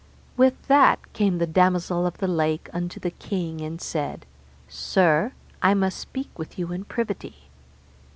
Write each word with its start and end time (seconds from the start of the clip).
With 0.35 0.59
that 0.67 0.97
came 1.13 1.37
the 1.37 1.45
Damosel 1.45 2.07
of 2.07 2.17
the 2.17 2.27
Lake 2.27 2.71
unto 2.73 2.99
the 2.99 3.11
king, 3.11 3.61
and 3.61 3.79
said, 3.79 4.25
Sir, 4.67 5.31
I 5.61 5.75
must 5.75 5.99
speak 5.99 6.39
with 6.39 6.57
you 6.57 6.71
in 6.71 6.85
privity. 6.85 7.51